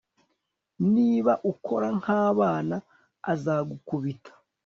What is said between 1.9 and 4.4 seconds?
nk'abana, azagukubita